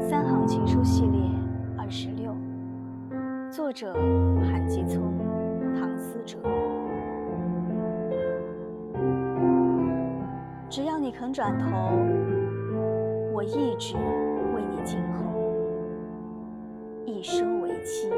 [0.00, 1.20] 三行情书系列
[1.76, 2.34] 二十六，
[3.50, 3.92] 作者
[4.42, 5.12] 韩继聪、
[5.78, 6.38] 唐思哲。
[10.68, 11.66] 只要你肯转头，
[13.32, 13.96] 我一直
[14.54, 15.24] 为你静候，
[17.04, 18.08] 一生为妻。